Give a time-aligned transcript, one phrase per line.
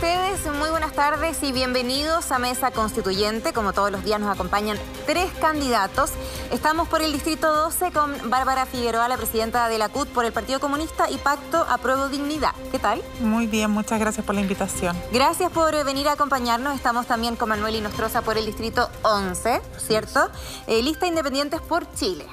[0.00, 0.40] ustedes?
[0.58, 3.52] Muy buenas tardes y bienvenidos a Mesa Constituyente.
[3.52, 6.12] Como todos los días nos acompañan tres candidatos.
[6.50, 10.32] Estamos por el Distrito 12 con Bárbara Figueroa, la presidenta de la CUT por el
[10.32, 12.54] Partido Comunista y Pacto Apruebo Dignidad.
[12.72, 13.02] ¿Qué tal?
[13.20, 14.96] Muy bien, muchas gracias por la invitación.
[15.12, 16.76] Gracias por venir a acompañarnos.
[16.76, 20.30] Estamos también con Manuel Inostroza por el Distrito 11, ¿cierto?
[20.66, 22.24] Eh, lista Independientes por Chile.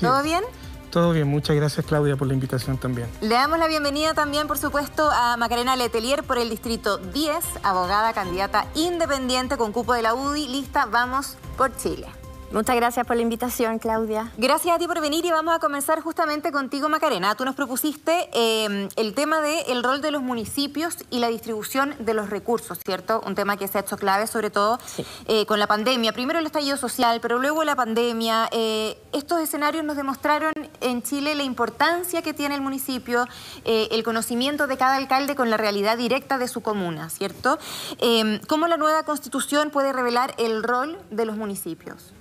[0.00, 0.44] ¿Todo bien?
[0.90, 3.08] Todo bien, muchas gracias Claudia por la invitación también.
[3.20, 8.12] Le damos la bienvenida también, por supuesto, a Macarena Letelier por el Distrito 10, abogada,
[8.12, 10.48] candidata independiente con cupo de la UDI.
[10.48, 12.19] Lista, vamos por Chile.
[12.52, 14.32] Muchas gracias por la invitación, Claudia.
[14.36, 17.36] Gracias a ti por venir y vamos a comenzar justamente contigo, Macarena.
[17.36, 22.12] Tú nos propusiste em, el tema del rol de los municipios y la distribución de
[22.12, 23.22] los recursos, ¿cierto?
[23.24, 24.80] Un tema que se ha hecho clave, sobre todo
[25.28, 26.12] eh, con la pandemia.
[26.12, 28.48] Primero el estallido social, pero luego la pandemia.
[28.50, 33.28] Eh, estos escenarios nos demostraron en Chile la importancia que tiene el municipio,
[33.64, 37.60] eh, el conocimiento de cada alcalde con la realidad directa de su comuna, ¿cierto?
[37.98, 42.12] Em, ¿Cómo la nueva constitución puede revelar el rol de los municipios?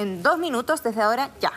[0.00, 1.52] En dos minutos desde ahora ya.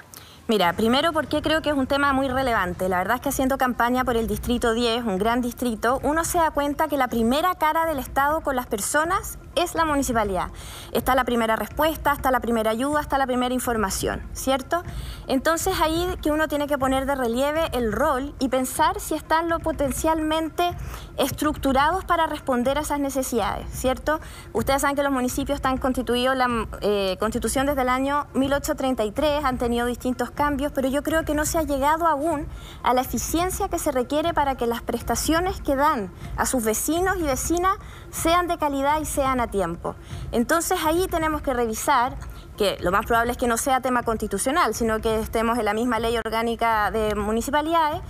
[0.50, 2.90] Mira, primero porque creo que es un tema muy relevante.
[2.90, 6.38] La verdad es que haciendo campaña por el Distrito 10, un gran distrito, uno se
[6.38, 10.50] da cuenta que la primera cara del Estado con las personas es la municipalidad.
[10.92, 14.84] Está la primera respuesta, está la primera ayuda, está la primera información, ¿cierto?
[15.28, 19.50] Entonces ahí que uno tiene que poner de relieve el rol y pensar si están
[19.50, 20.72] lo potencialmente
[21.18, 24.20] estructurados para responder a esas necesidades, ¿cierto?
[24.54, 29.58] Ustedes saben que los municipios están constituidos, la eh, constitución desde el año 1833, han
[29.58, 32.48] tenido distintos cambios, pero yo creo que no se ha llegado aún
[32.82, 37.18] a la eficiencia que se requiere para que las prestaciones que dan a sus vecinos
[37.20, 37.78] y vecinas
[38.12, 39.96] sean de calidad y sean tiempo.
[40.32, 42.16] Entonces ahí tenemos que revisar
[42.58, 45.74] que lo más probable es que no sea tema constitucional, sino que estemos en la
[45.74, 48.02] misma ley orgánica de municipalidades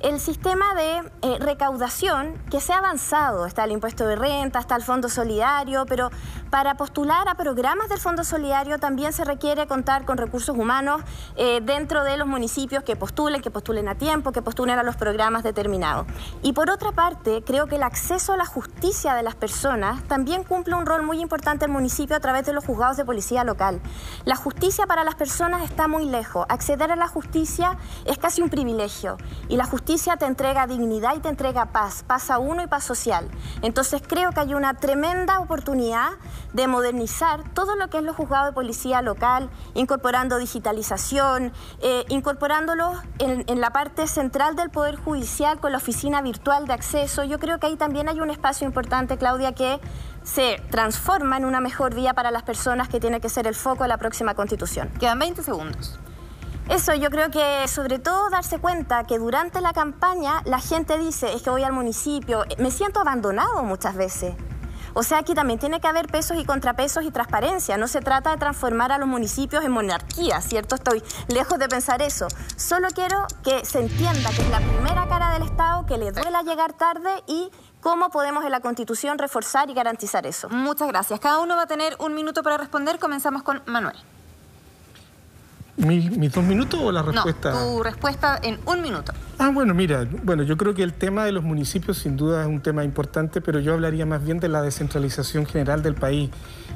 [0.00, 4.76] el sistema de eh, recaudación que se ha avanzado, está el impuesto de renta, está
[4.76, 6.10] el fondo solidario, pero
[6.50, 11.02] para postular a programas del fondo solidario también se requiere contar con recursos humanos
[11.36, 14.96] eh, dentro de los municipios que postulen, que postulen a tiempo, que postulen a los
[14.96, 16.06] programas determinados.
[16.42, 20.44] Y por otra parte, creo que el acceso a la justicia de las personas también
[20.44, 23.80] cumple un rol muy importante el municipio a través de los juzgados de policía local.
[24.24, 26.46] La justicia para las personas está muy lejos.
[26.48, 29.16] Acceder a la justicia es casi un privilegio.
[29.48, 32.84] Y la justicia te entrega dignidad y te entrega paz, paz a uno y paz
[32.84, 33.28] social.
[33.60, 36.12] Entonces creo que hay una tremenda oportunidad
[36.54, 41.52] de modernizar todo lo que es los juzgados de policía local, incorporando digitalización,
[41.82, 46.72] eh, incorporándolo en, en la parte central del Poder Judicial con la oficina virtual de
[46.72, 47.22] acceso.
[47.22, 49.80] Yo creo que ahí también hay un espacio importante, Claudia, que
[50.22, 53.82] se transforma en una mejor vía para las personas que tiene que ser el foco
[53.82, 54.88] de la próxima constitución.
[54.98, 55.98] Quedan 20 segundos.
[56.68, 61.34] Eso, yo creo que sobre todo darse cuenta que durante la campaña la gente dice,
[61.34, 64.34] es que voy al municipio, me siento abandonado muchas veces.
[64.94, 67.76] O sea, aquí también tiene que haber pesos y contrapesos y transparencia.
[67.76, 70.76] No se trata de transformar a los municipios en monarquía, ¿cierto?
[70.76, 72.28] Estoy lejos de pensar eso.
[72.56, 76.42] Solo quiero que se entienda que es la primera cara del Estado, que le duela
[76.42, 77.50] llegar tarde y
[77.80, 80.48] cómo podemos en la Constitución reforzar y garantizar eso.
[80.48, 81.18] Muchas gracias.
[81.18, 83.00] Cada uno va a tener un minuto para responder.
[83.00, 83.96] Comenzamos con Manuel.
[85.76, 87.50] ¿Mis, dos minutos o la respuesta?
[87.50, 89.12] No, tu respuesta en un minuto.
[89.38, 92.48] Ah, bueno, mira, bueno, yo creo que el tema de los municipios sin duda es
[92.48, 96.30] un tema importante, pero yo hablaría más bien de la descentralización general del país.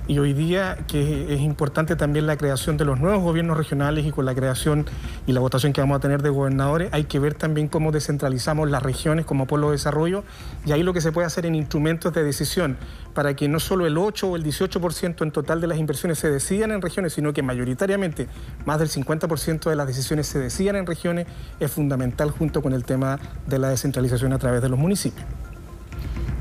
[0.08, 4.10] Y hoy día que es importante también la creación de los nuevos gobiernos regionales y
[4.10, 4.86] con la creación
[5.26, 8.70] y la votación que vamos a tener de gobernadores, hay que ver también cómo descentralizamos
[8.70, 10.24] las regiones como polo de desarrollo
[10.64, 12.78] y ahí lo que se puede hacer en instrumentos de decisión
[13.14, 16.30] para que no solo el 8 o el 18% en total de las inversiones se
[16.30, 18.28] decidan en regiones, sino que mayoritariamente
[18.64, 21.26] más del 50% de las decisiones se decidan en regiones,
[21.60, 25.26] es fundamental junto con el tema de la descentralización a través de los municipios.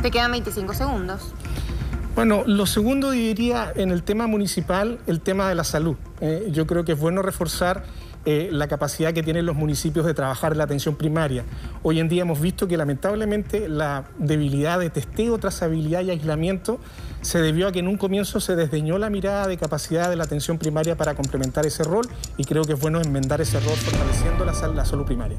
[0.01, 1.33] Te quedan 25 segundos.
[2.15, 5.97] Bueno, lo segundo diría en el tema municipal, el tema de la salud.
[6.19, 7.83] Eh, yo creo que es bueno reforzar
[8.25, 11.45] eh, la capacidad que tienen los municipios de trabajar en la atención primaria.
[11.83, 16.79] Hoy en día hemos visto que lamentablemente la debilidad de testeo, trazabilidad y aislamiento
[17.27, 20.23] se debió a que en un comienzo se desdeñó la mirada de capacidad de la
[20.23, 22.07] atención primaria para complementar ese rol
[22.37, 25.37] y creo que es bueno enmendar ese rol fortaleciendo la, la salud primaria.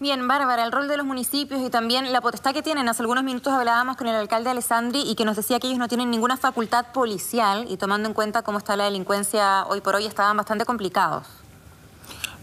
[0.00, 2.88] Bien, Bárbara, el rol de los municipios y también la potestad que tienen.
[2.88, 5.88] Hace algunos minutos hablábamos con el alcalde Alessandri y que nos decía que ellos no
[5.88, 10.06] tienen ninguna facultad policial y tomando en cuenta cómo está la delincuencia hoy por hoy
[10.06, 11.26] estaban bastante complicados.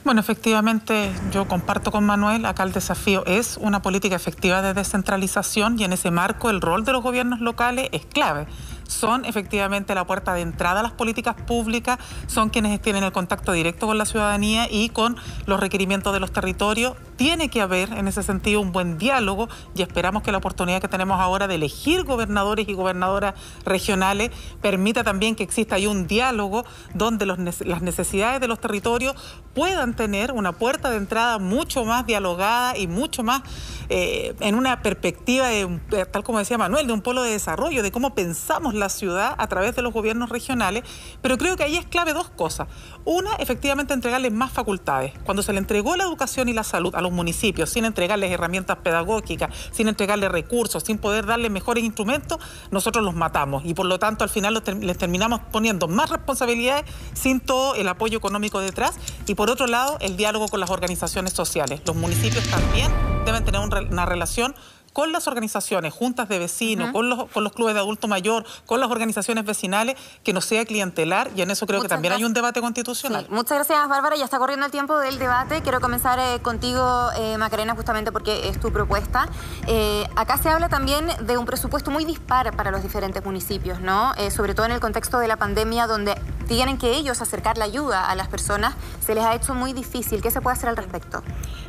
[0.04, 5.80] Bueno, efectivamente, yo comparto con Manuel, acá el desafío es una política efectiva de descentralización
[5.80, 8.46] y en ese marco el rol de los gobiernos locales es clave.
[8.88, 13.52] Son efectivamente la puerta de entrada a las políticas públicas, son quienes tienen el contacto
[13.52, 18.08] directo con la ciudadanía y con los requerimientos de los territorios tiene que haber en
[18.08, 22.04] ese sentido un buen diálogo y esperamos que la oportunidad que tenemos ahora de elegir
[22.04, 24.32] gobernadores y gobernadoras regionales
[24.62, 29.16] permita también que exista ahí un diálogo donde las necesidades de los territorios
[29.54, 33.42] puedan tener una puerta de entrada mucho más dialogada y mucho más
[33.90, 37.92] eh, en una perspectiva, de, tal como decía Manuel, de un polo de desarrollo, de
[37.92, 40.84] cómo pensamos la ciudad a través de los gobiernos regionales.
[41.22, 42.68] Pero creo que ahí es clave dos cosas.
[43.06, 45.14] Una, efectivamente, entregarles más facultades.
[45.26, 48.78] Cuando se le entregó la educación y la salud a los municipios sin entregarles herramientas
[48.78, 52.40] pedagógicas, sin entregarles recursos, sin poder darles mejores instrumentos,
[52.72, 53.64] nosotros los matamos.
[53.64, 58.18] Y por lo tanto, al final les terminamos poniendo más responsabilidades sin todo el apoyo
[58.18, 58.98] económico detrás.
[59.28, 61.82] Y por otro lado, el diálogo con las organizaciones sociales.
[61.86, 62.92] Los municipios también
[63.24, 64.56] deben tener una relación
[64.96, 68.80] con las organizaciones, juntas de vecinos, con, los, con los clubes de adulto mayor, con
[68.80, 72.34] las organizaciones vecinales, que no sea clientelar y en eso creo que también hay un
[72.34, 73.28] debate constitucional.
[73.30, 74.16] Muchas gracias, Bárbara.
[74.16, 75.62] Ya está corriendo el tiempo del debate.
[75.64, 79.28] Quiero comenzar eh, contigo, eh, Macarena, justamente porque es tu propuesta.
[79.68, 84.14] Eh, acá se habla también de un presupuesto muy dispar para los diferentes municipios, ¿no?
[84.34, 86.16] sobre todo en el contexto de la pandemia, donde
[86.48, 88.76] tienen que ellos acercar la ayuda a las personas,
[89.06, 90.22] se les ha hecho muy difícil.
[90.22, 91.24] ¿Qué se puede hacer al respecto?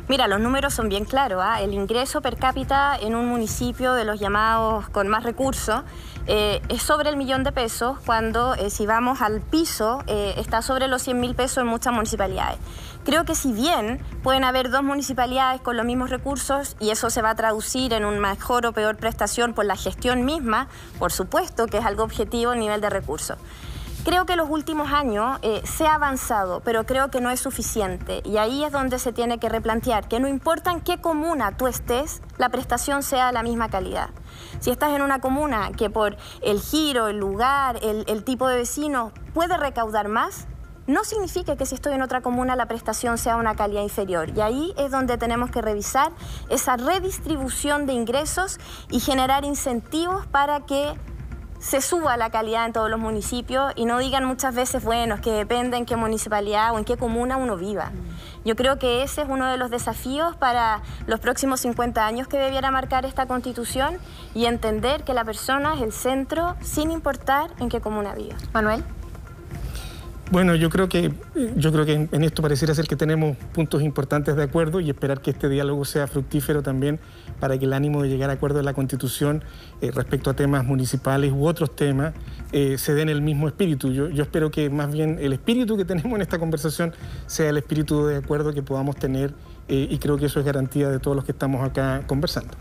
[0.07, 1.41] Mira, los números son bien claros.
[1.43, 1.61] ¿ah?
[1.61, 5.83] El ingreso per cápita en un municipio de los llamados con más recursos
[6.29, 10.61] eh, es sobre el millón de pesos, cuando eh, si vamos al piso eh, está
[10.61, 12.59] sobre los 100 mil pesos en muchas municipalidades.
[13.05, 17.21] Creo que si bien pueden haber dos municipalidades con los mismos recursos y eso se
[17.21, 20.67] va a traducir en una mejor o peor prestación por la gestión misma,
[20.99, 23.37] por supuesto que es algo objetivo el nivel de recursos.
[24.07, 28.21] Creo que los últimos años eh, se ha avanzado, pero creo que no es suficiente.
[28.23, 31.67] Y ahí es donde se tiene que replantear que no importa en qué comuna tú
[31.67, 34.11] estés, la prestación sea de la misma calidad.
[34.61, 38.55] Si estás en una comuna que por el giro, el lugar, el, el tipo de
[38.55, 40.47] vecino puede recaudar más,
[40.87, 44.29] no significa que si estoy en otra comuna la prestación sea una calidad inferior.
[44.29, 46.13] Y ahí es donde tenemos que revisar
[46.47, 48.57] esa redistribución de ingresos
[48.89, 50.95] y generar incentivos para que
[51.59, 55.31] se suba la calidad en todos los municipios y no digan muchas veces, bueno, que
[55.31, 57.91] depende en qué municipalidad o en qué comuna uno viva.
[58.45, 62.37] Yo creo que ese es uno de los desafíos para los próximos 50 años que
[62.37, 63.97] debiera marcar esta constitución
[64.33, 68.35] y entender que la persona es el centro sin importar en qué comuna viva.
[68.53, 68.83] Manuel.
[70.29, 71.13] Bueno, yo creo que
[71.55, 75.21] yo creo que en, esto pareciera ser que tenemos puntos importantes de acuerdo y esperar
[75.21, 76.99] que este diálogo sea fructífero también
[77.39, 79.41] para que el ánimo de llegar a acuerdo de la Constitución
[79.81, 82.13] eh, respecto a temas municipales u otros temas
[82.51, 83.93] eh, se dé en el mismo espíritu.
[83.93, 86.93] Yo, yo espero que más bien el espíritu que tenemos en esta conversación
[87.25, 89.33] sea el espíritu de acuerdo que podamos tener
[89.69, 92.51] eh, y creo que eso es garantía de todos los que estamos acá conversando.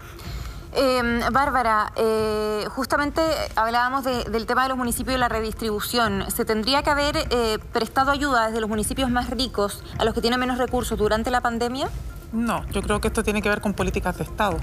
[0.79, 3.23] Em, Bárbara, eh, justamente
[3.55, 6.31] hablábamos del tema de los municipios y la redistribución.
[6.31, 10.21] ¿Se tendría que haber eh, prestado ayuda desde los municipios más ricos a los que
[10.21, 11.89] tienen menos recursos durante la pandemia?
[12.31, 14.59] No, yo creo que esto tiene que ver con políticas de Estado.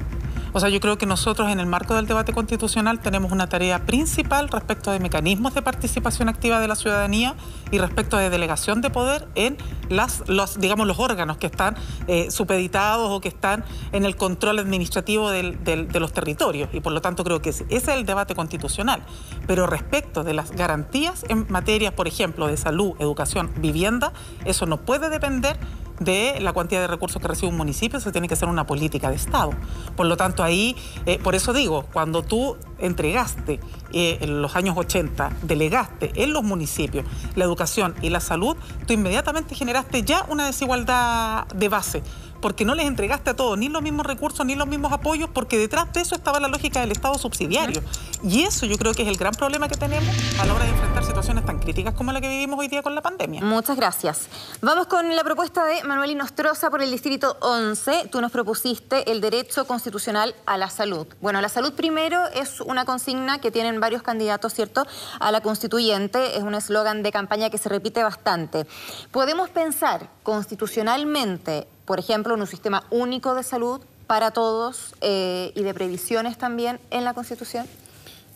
[0.55, 3.85] O sea, yo creo que nosotros en el marco del debate constitucional tenemos una tarea
[3.87, 7.35] principal respecto de mecanismos de participación activa de la ciudadanía
[7.71, 9.57] y respecto de delegación de poder en
[9.89, 11.75] las, los, digamos, los órganos que están
[12.07, 16.69] eh, supeditados o que están en el control administrativo de los territorios.
[16.71, 19.03] Y por lo tanto creo que ese es el debate constitucional.
[19.47, 24.13] Pero respecto de las garantías en materias, por ejemplo, de salud, educación, vivienda,
[24.45, 25.57] eso no puede depender
[25.99, 29.09] de la cantidad de recursos que recibe un municipio, eso tiene que ser una política
[29.09, 29.51] de Estado.
[29.95, 33.59] Por lo tanto, ahí, eh, por eso digo, cuando tú entregaste
[33.93, 38.57] eh, en los años 80, delegaste en los municipios la educación y la salud,
[38.87, 42.03] tú inmediatamente generaste ya una desigualdad de base
[42.43, 45.57] porque no les entregaste a todos ni los mismos recursos ni los mismos apoyos, porque
[45.57, 47.81] detrás de eso estaba la lógica del Estado subsidiario.
[48.21, 50.71] Y eso yo creo que es el gran problema que tenemos a la hora de
[50.71, 53.41] enfrentar situaciones tan críticas como la que vivimos hoy día con la pandemia.
[53.41, 54.27] Muchas gracias.
[54.59, 58.09] Vamos con la propuesta de Manuel Inostroza por el Distrito 11.
[58.11, 61.07] Tú nos propusiste el derecho constitucional a la salud.
[61.21, 64.87] Bueno, la salud primero es una consigna que tienen varios candidatos, ¿cierto?
[65.19, 66.37] A la constituyente.
[66.37, 68.65] Es un eslogan de campaña que se repite bastante.
[69.11, 75.63] Podemos pensar constitucionalmente por ejemplo, en un sistema único de salud para todos eh, y
[75.63, 77.65] de previsiones también en la Constitución?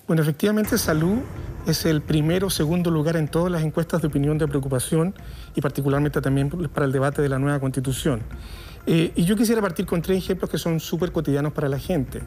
[0.08, 1.20] Bueno, efectivamente, salud
[1.66, 5.14] es el primero o segundo lugar en todas las encuestas de opinión de preocupación
[5.56, 8.22] y particularmente también para el debate de la nueva Constitución.
[8.90, 12.22] Eh, y yo quisiera partir con tres ejemplos que son súper cotidianos para la gente.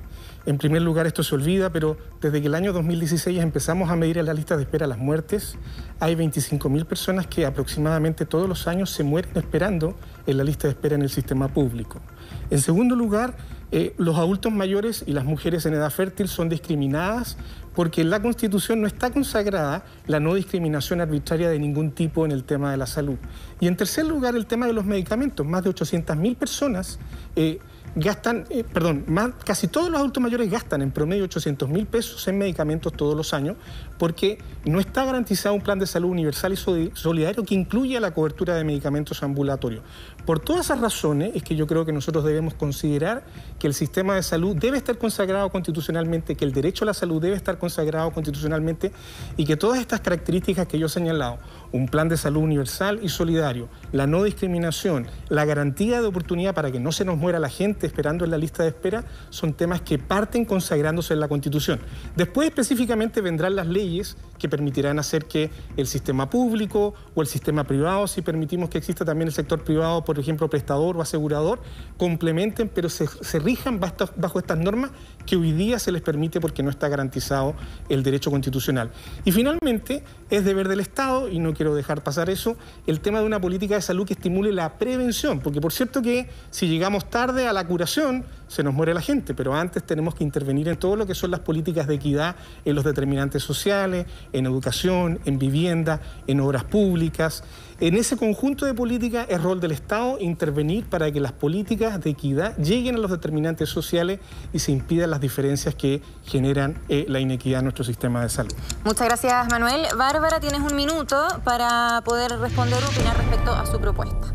[0.45, 4.19] En primer lugar, esto se olvida, pero desde que el año 2016 empezamos a medir
[4.19, 5.57] en la lista de espera las muertes,
[6.01, 10.73] hay 25.000 personas que aproximadamente todos los años se mueren esperando en la lista de
[10.73, 12.03] espera en el sistema público.
[12.51, 13.39] En segundo lugar,
[13.73, 17.39] eh, los adultos mayores y las mujeres en edad fértil son discriminadas
[17.75, 22.33] porque en la Constitución no está consagrada la no discriminación arbitraria de ningún tipo en
[22.33, 23.17] el tema de la salud.
[23.61, 25.47] Y en tercer lugar, el tema de los medicamentos.
[25.47, 26.99] Más de 800.000 personas
[27.37, 27.59] eh,
[27.95, 29.05] gastan, eh, perdón,
[29.45, 33.35] casi todos los adultos mayores gastan en promedio 800 mil pesos en medicamentos todos los
[33.35, 33.57] años
[33.99, 36.57] porque no está garantizado un plan de salud universal y
[36.95, 39.83] solidario que incluya la cobertura de medicamentos ambulatorios.
[40.25, 43.25] Por todas esas razones es que yo creo que nosotros debemos considerar
[43.59, 47.21] que el sistema de salud debe estar consagrado constitucionalmente, que el derecho a la salud
[47.21, 48.93] debe estar consagrado constitucionalmente
[49.37, 51.39] y que todas estas características que yo he señalado,
[51.73, 56.71] un plan de salud universal y solidario, la no discriminación, la garantía de oportunidad para
[56.71, 59.81] que no se nos muera la gente esperando en la lista de espera, son temas
[59.81, 61.81] que parten consagrándose en la Constitución.
[62.17, 67.65] Después específicamente vendrán las leyes que permitirán hacer que el sistema público o el sistema
[67.65, 71.61] privado, si permitimos que exista también el sector privado, por ejemplo, prestador o asegurador,
[71.99, 74.91] complementen, pero se, rijan bajo, estas normas
[75.27, 77.55] que hoy día se les permite porque no está garantizado
[77.89, 78.91] el derecho constitucional.
[79.25, 82.57] Y finalmente, es deber del Estado, y no quiero dejar pasar eso,
[82.87, 86.31] el tema de una política de salud que estimule la prevención, porque por cierto que
[86.51, 90.25] si llegamos tarde a la curación, se nos muere la gente, pero antes tenemos que
[90.25, 94.45] intervenir en todo lo que son las políticas de equidad, en los determinantes sociales, en
[94.45, 97.45] educación, en vivienda, en obras públicas.
[97.79, 102.11] En ese conjunto de políticas es rol del Estado intervenir para que las políticas de
[102.11, 104.19] equidad lleguen a los determinantes sociales
[104.53, 108.53] y se impidan las diferencias que generan eh, la inequidad en nuestro sistema de salud.
[108.85, 109.87] Muchas gracias, Manuel.
[109.97, 114.35] Bárbara, tienes un minuto para poder responder o opinar respecto a su propuesta.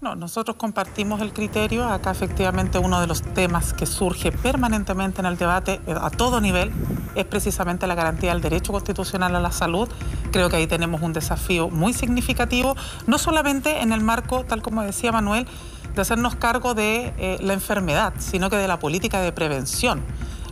[0.00, 1.84] No, nosotros compartimos el criterio.
[1.88, 6.40] Acá efectivamente uno de los temas que surge permanentemente en el debate eh, a todo
[6.40, 6.70] nivel
[7.16, 9.88] es precisamente la garantía del derecho constitucional a la salud.
[10.30, 12.76] Creo que ahí tenemos un desafío muy significativo,
[13.08, 15.48] no solamente en el marco, tal como decía Manuel,
[15.96, 20.04] de hacernos cargo de eh, la enfermedad, sino que de la política de prevención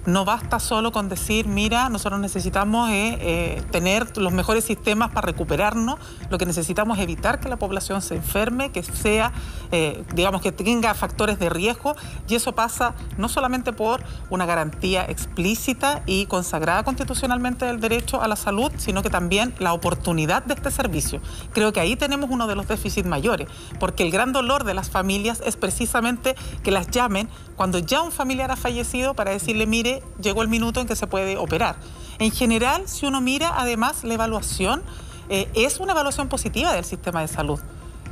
[0.07, 5.27] no basta solo con decir, mira, nosotros necesitamos eh, eh, tener los mejores sistemas para
[5.27, 5.99] recuperarnos,
[6.31, 9.33] lo que necesitamos es evitar que la población se enferme, que sea,
[9.73, 11.97] eh, digamos, que tenga factores de riesgo,
[12.29, 18.29] y eso pasa no solamente por una garantía explícita y consagrada constitucionalmente del derecho a
[18.29, 21.21] la salud, sino que también la oportunidad de este servicio.
[21.53, 23.49] Creo que ahí tenemos uno de los déficits mayores,
[23.81, 28.13] porque el gran dolor de las familias es precisamente que las llamen cuando ya un
[28.13, 31.77] familiar ha fallecido para decirle, mire, llegó el minuto en que se puede operar.
[32.19, 34.83] En general, si uno mira además la evaluación,
[35.29, 37.61] eh, es una evaluación positiva del sistema de salud.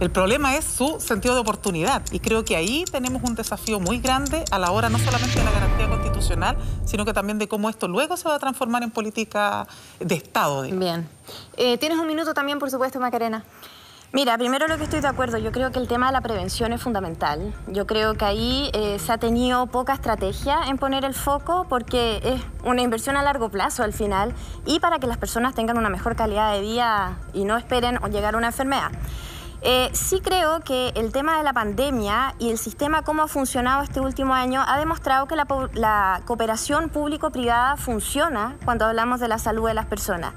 [0.00, 4.00] El problema es su sentido de oportunidad y creo que ahí tenemos un desafío muy
[4.00, 7.71] grande a la hora no solamente de la garantía constitucional, sino que también de cómo
[7.71, 9.69] esto luego se va a transformar en política
[10.00, 10.62] de Estado.
[10.62, 11.09] Bien.
[11.57, 13.45] Eh, Tienes un minuto también, por supuesto, Macarena.
[14.14, 16.73] Mira, primero lo que estoy de acuerdo, yo creo que el tema de la prevención
[16.73, 17.52] es fundamental.
[17.66, 22.21] Yo creo que ahí eh, se ha tenido poca estrategia en poner el foco porque
[22.23, 24.33] es una inversión a largo plazo al final
[24.66, 28.37] y para que las personas tengan una mejor calidad de vida y no esperen llegar
[28.37, 28.92] a una enfermedad.
[29.62, 33.83] Eh, sí creo que el tema de la pandemia y el sistema cómo ha funcionado
[33.83, 39.38] este último año ha demostrado que la, la cooperación público-privada funciona cuando hablamos de la
[39.38, 40.35] salud de las personas.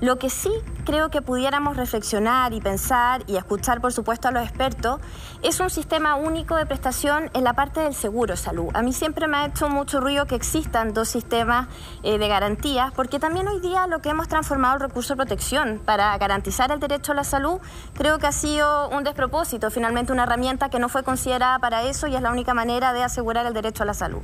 [0.00, 0.50] Lo que sí
[0.86, 4.98] creo que pudiéramos reflexionar y pensar y escuchar, por supuesto, a los expertos,
[5.42, 8.70] es un sistema único de prestación en la parte del seguro salud.
[8.72, 11.68] A mí siempre me ha hecho mucho ruido que existan dos sistemas
[12.02, 15.82] eh, de garantías, porque también hoy día lo que hemos transformado el recurso de protección
[15.84, 17.60] para garantizar el derecho a la salud,
[17.92, 22.06] creo que ha sido un despropósito, finalmente una herramienta que no fue considerada para eso
[22.06, 24.22] y es la única manera de asegurar el derecho a la salud.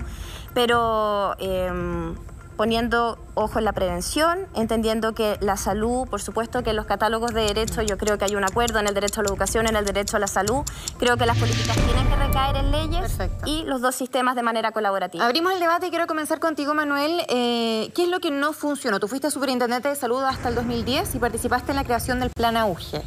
[0.55, 1.35] Pero...
[1.39, 2.15] Em,
[2.57, 7.43] poniendo ojo en la prevención, entendiendo que la salud, por supuesto que los catálogos de
[7.43, 9.85] derechos, yo creo que hay un acuerdo en el derecho a la educación, en el
[9.85, 10.63] derecho a la salud,
[10.99, 14.73] creo que las políticas tienen que recaer en leyes y los dos sistemas de manera
[14.73, 15.25] colaborativa.
[15.25, 17.23] Abrimos el debate y quiero comenzar contigo, Manuel.
[17.29, 19.01] Eh, ¿Qué es lo que no funcionó?
[19.01, 22.57] Tú fuiste superintendente de salud hasta el 2010 y participaste en la creación del plan
[22.57, 23.03] AUGE.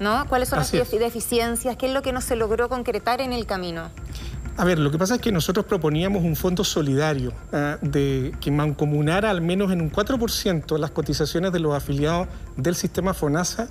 [0.00, 0.26] ¿no?
[0.28, 1.76] ¿Cuáles son las deficiencias?
[1.76, 3.90] ¿Qué es lo que no se logró concretar en el camino?
[4.60, 8.50] A ver, lo que pasa es que nosotros proponíamos un fondo solidario ah, de que
[8.50, 13.68] mancomunara al menos en un 4% las cotizaciones de los afiliados del sistema FONASA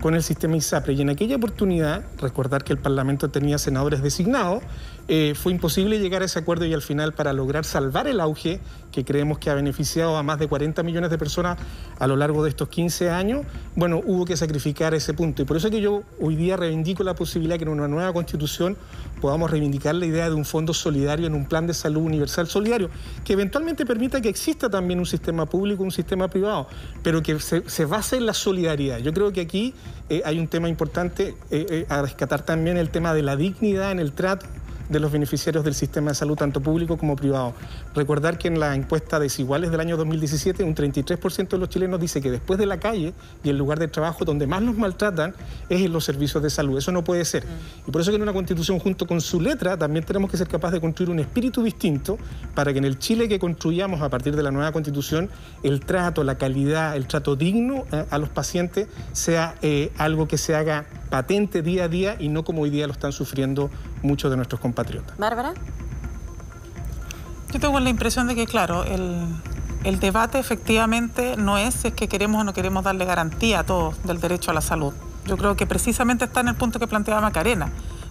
[0.00, 0.94] con el sistema ISAPRE.
[0.94, 4.64] Y en aquella oportunidad, recordar que el Parlamento tenía senadores designados,
[5.14, 8.60] eh, fue imposible llegar a ese acuerdo y al final para lograr salvar el auge,
[8.90, 11.58] que creemos que ha beneficiado a más de 40 millones de personas
[11.98, 13.44] a lo largo de estos 15 años,
[13.76, 15.42] bueno, hubo que sacrificar ese punto.
[15.42, 18.10] Y por eso es que yo hoy día reivindico la posibilidad que en una nueva
[18.14, 18.74] constitución
[19.20, 22.88] podamos reivindicar la idea de un fondo solidario en un plan de salud universal solidario,
[23.22, 26.68] que eventualmente permita que exista también un sistema público, un sistema privado,
[27.02, 28.96] pero que se, base en la solidaridad.
[29.00, 29.74] Yo creo que aquí
[30.08, 34.00] eh, hay un tema importante eh, a rescatar también el tema de la dignidad en
[34.00, 34.46] el trato
[34.88, 37.54] de los beneficiarios del sistema de salud, tanto público como privado.
[37.94, 42.20] Recordar que en la encuesta desiguales del año 2017, un 33% de los chilenos dice
[42.20, 45.34] que después de la calle y el lugar de trabajo donde más los maltratan
[45.68, 46.78] es en los servicios de salud.
[46.78, 47.44] Eso no puede ser.
[47.86, 50.48] Y por eso que en una constitución junto con su letra también tenemos que ser
[50.48, 52.18] capaces de construir un espíritu distinto
[52.54, 55.30] para que en el Chile que construyamos a partir de la nueva constitución
[55.62, 60.38] el trato, la calidad, el trato digno eh, a los pacientes sea eh, algo que
[60.38, 63.70] se haga patente día a día y no como hoy día lo están sufriendo
[64.02, 65.16] muchos de nuestros compatriotas.
[65.18, 65.54] Bárbara.
[67.52, 69.26] Yo tengo la impresión de que, claro, el,
[69.84, 73.64] el debate efectivamente no es si es que queremos o no queremos darle garantía a
[73.64, 74.94] todos del derecho a la salud.
[75.26, 77.70] Yo creo que precisamente está en el punto que planteaba Macarena.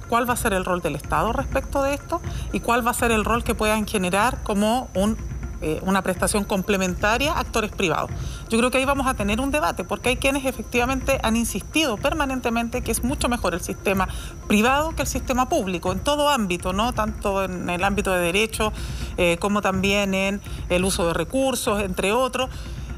[0.10, 2.22] ¿Cuál va a ser el rol del Estado respecto de esto?
[2.52, 5.18] ¿Y cuál va a ser el rol que puedan generar como un
[5.62, 8.10] eh, una prestación complementaria a actores privados.
[8.50, 11.98] Yo creo que ahí vamos a tener un debate, porque hay quienes efectivamente han insistido
[11.98, 14.08] permanentemente que es mucho mejor el sistema
[14.48, 16.94] privado que el sistema público, en todo ámbito, ¿no?
[16.94, 18.74] Tanto en el ámbito de derecho
[19.18, 22.50] eh, como también en el uso de recursos, entre otros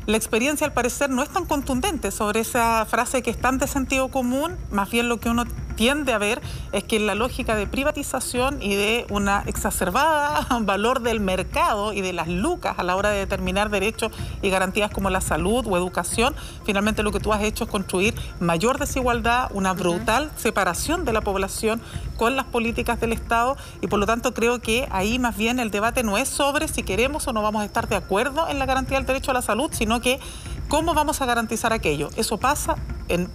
[0.06, 3.68] la experiencia al parecer no es tan contundente sobre esa frase que es tan de
[3.68, 7.68] sentido común, más bien lo que uno tiende a ver es que la lógica de
[7.68, 13.10] privatización y de una exacerbada valor del mercado y de las lucas a la hora
[13.10, 14.12] de determinar derechos
[14.42, 18.14] y garantías como la salud o educación, finalmente lo que tú has hecho es construir
[18.40, 21.82] mayor desigualdad, una brutal separación de la población
[22.18, 25.72] con las políticas del Estado y por lo tanto creo que ahí más bien el
[25.72, 28.66] debate no es sobre si queremos o no vamos a estar de acuerdo en la
[28.66, 30.20] garantía del derecho a la salud, sino que
[30.68, 32.10] cómo vamos a garantizar aquello.
[32.16, 32.76] Eso pasa
[33.08, 33.30] en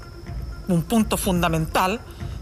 [0.68, 2.00] un punto fundamental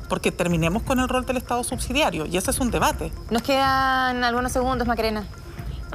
[0.08, 3.12] porque terminemos con el rol del Estado subsidiario y ese es un debate.
[3.30, 5.26] Nos quedan algunos segundos, Macarena.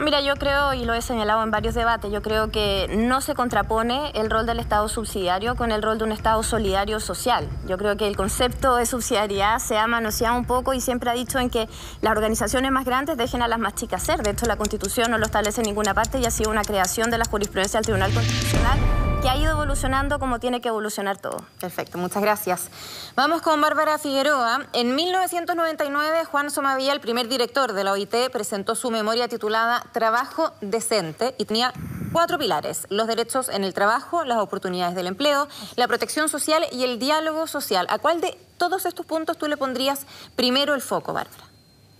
[0.01, 3.36] Mira, yo creo, y lo he señalado en varios debates, yo creo que no se
[3.36, 7.48] contrapone el rol del Estado subsidiario con el rol de un Estado solidario social.
[7.67, 11.13] Yo creo que el concepto de subsidiariedad se ha manoseado un poco y siempre ha
[11.13, 11.70] dicho en que
[12.01, 14.24] las organizaciones más grandes dejen a las más chicas ser.
[14.24, 17.12] De hecho, la Constitución no lo establece en ninguna parte y ha sido una creación
[17.12, 18.79] de la jurisprudencia del Tribunal Constitucional
[19.22, 21.46] que ha ido evolucionando como tiene que evolucionar todo.
[21.60, 22.70] Perfecto, muchas gracias.
[23.15, 24.65] Vamos con Bárbara Figueroa.
[24.74, 30.51] En 1999, Juan Somavía, el primer director de la OIT, presentó su memoria titulada Trabajo
[30.62, 31.74] Decente y tenía
[32.11, 36.83] cuatro pilares, los derechos en el trabajo, las oportunidades del empleo, la protección social y
[36.83, 37.87] el diálogo social.
[37.89, 41.46] ¿A cuál de todos estos puntos tú le pondrías primero el foco, Bárbara?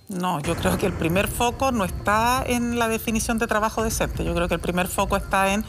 [0.10, 4.26] No, yo creo que el primer foco no está en la definición de trabajo decente,
[4.26, 5.64] yo creo que el primer foco está en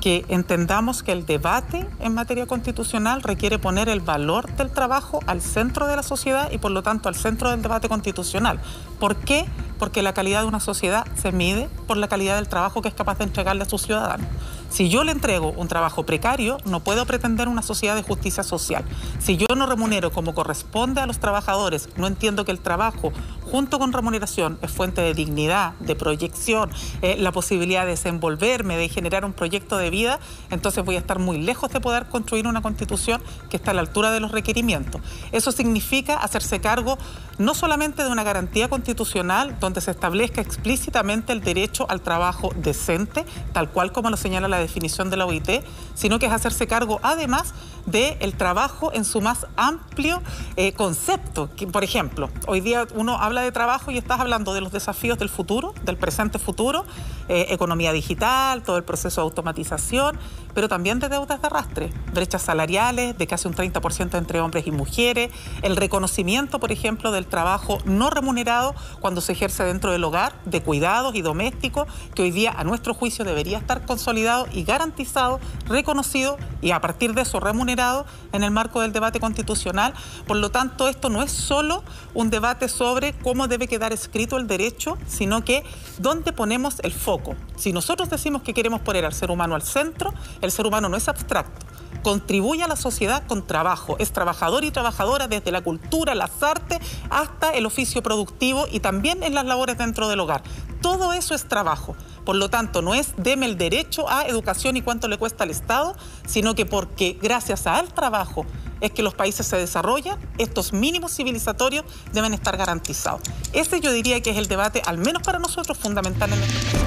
[0.00, 5.42] que entendamos que el debate en materia constitucional requiere poner el valor del trabajo al
[5.42, 8.60] centro de la sociedad y por lo tanto al centro del debate constitucional.
[8.98, 9.46] ¿Por qué?
[9.80, 12.94] Porque la calidad de una sociedad se mide por la calidad del trabajo que es
[12.94, 14.28] capaz de entregarle a sus ciudadanos.
[14.68, 18.84] Si yo le entrego un trabajo precario, no puedo pretender una sociedad de justicia social.
[19.18, 23.12] Si yo no remunero como corresponde a los trabajadores, no entiendo que el trabajo
[23.50, 26.70] junto con remuneración es fuente de dignidad, de proyección,
[27.02, 31.18] eh, la posibilidad de desenvolverme, de generar un proyecto de vida, entonces voy a estar
[31.18, 35.00] muy lejos de poder construir una constitución que está a la altura de los requerimientos.
[35.32, 36.98] Eso significa hacerse cargo
[37.38, 43.24] no solamente de una garantía constitucional donde se establezca explícitamente el derecho al trabajo decente,
[43.52, 47.00] tal cual como lo señala la definición de la OIT, sino que es hacerse cargo
[47.02, 47.54] además
[47.86, 50.22] del trabajo en su más amplio
[50.56, 51.48] eh, concepto.
[51.72, 55.28] por ejemplo, hoy día uno habla de trabajo y estás hablando de los desafíos del
[55.28, 56.84] futuro, del presente futuro,
[57.28, 60.18] eh, economía digital, todo el proceso de automatización,
[60.54, 64.70] pero también de deudas de arrastre, brechas salariales de casi un 30% entre hombres y
[64.70, 65.30] mujeres,
[65.62, 70.62] el reconocimiento, por ejemplo, del trabajo no remunerado cuando se ejerce dentro del hogar, de
[70.62, 76.36] cuidados y domésticos, que hoy día a nuestro juicio debería estar consolidado y garantizado, reconocido
[76.60, 79.94] y a partir de eso remunerado en el marco del debate constitucional.
[80.26, 81.82] Por lo tanto, esto no es solo
[82.14, 85.62] un debate sobre cómo debe quedar escrito el derecho, sino que
[85.98, 87.36] dónde ponemos el foco.
[87.54, 90.96] Si nosotros decimos que queremos poner al ser humano al centro, el ser humano no
[90.96, 91.64] es abstracto
[92.02, 93.96] contribuye a la sociedad con trabajo.
[93.98, 96.78] Es trabajador y trabajadora desde la cultura, las artes,
[97.10, 100.42] hasta el oficio productivo y también en las labores dentro del hogar.
[100.80, 101.96] Todo eso es trabajo.
[102.24, 105.50] Por lo tanto, no es deme el derecho a educación y cuánto le cuesta al
[105.50, 105.94] Estado,
[106.26, 108.46] sino que porque gracias al trabajo
[108.80, 113.20] es que los países se desarrollan, estos mínimos civilizatorios deben estar garantizados.
[113.52, 116.78] Ese yo diría que es el debate, al menos para nosotros, fundamental en este.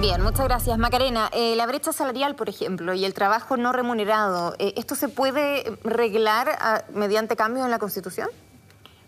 [0.00, 0.78] Bien, muchas gracias.
[0.78, 5.08] Macarena, eh, la brecha salarial, por ejemplo, y el trabajo no remunerado, eh, ¿esto se
[5.08, 8.28] puede reglar ah, mediante cambios en la Constitución?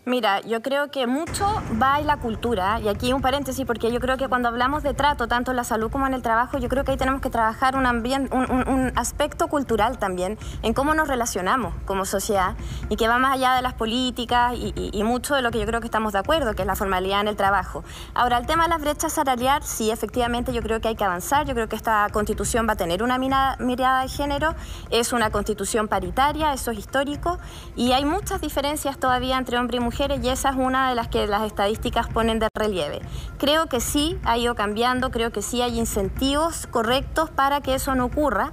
[0.04, 1.46] Mira, yo creo que mucho
[1.80, 4.94] va en la cultura, y aquí un paréntesis, porque yo creo que cuando hablamos de
[4.94, 7.30] trato, tanto en la salud como en el trabajo, yo creo que ahí tenemos que
[7.30, 12.56] trabajar un, ambiente, un, aspecto cultural también, en cómo nos relacionamos como sociedad,
[12.88, 15.78] y que va más allá de las políticas y, mucho de lo que yo creo
[15.78, 17.84] que estamos de acuerdo, que es la formalidad en el trabajo.
[18.12, 21.46] Ahora, el tema de las brechas salariales, sí, efectivamente, yo creo que hay que avanzar,
[21.46, 24.56] yo creo que esta constitución va a tener una mirada de género,
[24.90, 27.38] es una constitución paritaria, eso es histórico,
[27.76, 31.08] y hay muchas diferencias todavía entre hombre y mujer y esa es una de las
[31.08, 33.00] que las estadísticas ponen de relieve.
[33.38, 37.94] Creo que sí ha ido cambiando, creo que sí hay incentivos correctos para que eso
[37.94, 38.52] no ocurra.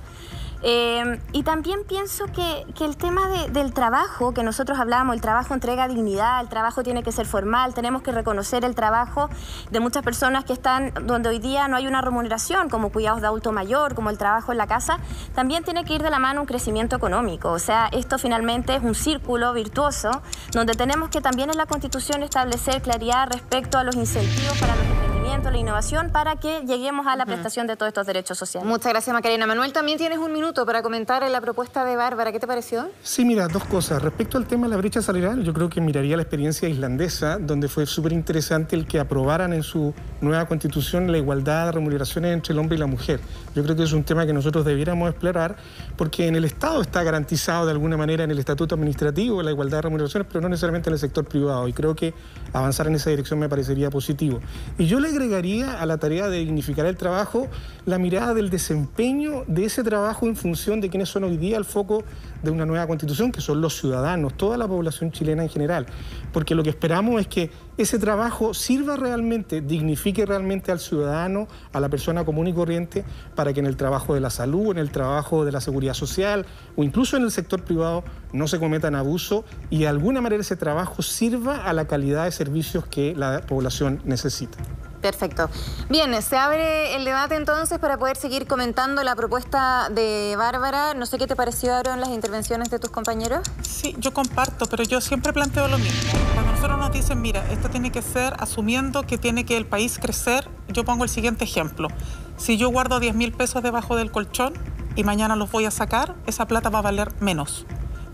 [0.62, 5.88] Eh, y también pienso que, el tema del trabajo, que nosotros hablamos, el trabajo entrega
[5.88, 9.30] dignidad, el trabajo tiene que ser formal, tenemos que reconocer el trabajo
[9.70, 13.28] de muchas personas que están donde hoy día no hay una remuneración, como cuidados de
[13.28, 15.00] adulto mayor, como el trabajo en la casa,
[15.36, 17.52] también tiene que ir de la mano un crecimiento económico.
[17.52, 22.24] O sea, esto finalmente es un círculo virtuoso donde tenemos que también en la Constitución
[22.24, 27.26] establecer claridad respecto a los incentivos para los la innovación para que lleguemos a la
[27.26, 28.68] prestación de todos estos derechos sociales.
[28.68, 29.46] Muchas gracias, Macarena.
[29.46, 32.32] Manuel, también tienes un minuto para comentar la propuesta de Bárbara.
[32.32, 32.90] ¿Qué te pareció?
[33.04, 34.02] Sí, mira, dos cosas.
[34.02, 37.68] Respecto al tema de la brecha salarial, yo creo que miraría la experiencia islandesa, donde
[37.68, 42.54] fue súper interesante el que aprobaran en su nueva constitución la igualdad de remuneraciones entre
[42.54, 43.20] el hombre y la mujer.
[43.56, 45.58] Yo creo que es un tema que nosotros debiéramos explorar,
[45.96, 49.78] porque en el Estado está garantizado de alguna manera en el estatuto administrativo la igualdad
[49.78, 51.68] de remuneraciones, pero no necesariamente en el sector privado.
[51.68, 52.16] Y creo que
[52.52, 54.40] avanzar en esa dirección me parecería positivo.
[54.78, 57.48] Y yo le agregaría a la tarea de dignificar el trabajo
[57.86, 61.66] la mirada del desempeño de ese trabajo en función de quienes son hoy día el
[61.66, 62.04] foco
[62.42, 65.88] de una nueva constitución, que son los ciudadanos, toda la población chilena en general.
[66.32, 71.80] Porque lo que esperamos es que ese trabajo sirva realmente, dignifique realmente al ciudadano, a
[71.80, 73.04] la persona común y corriente,
[73.36, 76.46] para que en el trabajo de la salud, en el trabajo de la seguridad social
[76.76, 80.56] o incluso en el sector privado no se cometan abusos y de alguna manera ese
[80.56, 84.58] trabajo sirva a la calidad de servicios que la población necesita.
[85.02, 85.50] Perfecto.
[85.90, 90.94] Bien, se abre el debate entonces para poder seguir comentando la propuesta de Bárbara.
[90.94, 93.48] No sé qué te pareció, Aaron, las intervenciones de tus compañeros.
[93.62, 96.12] Sí, yo comparto, pero yo siempre planteo lo mismo.
[96.34, 100.00] Cuando nosotros nos dicen, mira, esto tiene que ser asumiendo que tiene que el país
[100.00, 101.88] crecer, yo pongo el siguiente ejemplo.
[102.36, 104.54] Si yo guardo 10 mil pesos debajo del colchón
[104.96, 107.66] y mañana los voy a sacar, esa plata va a valer menos,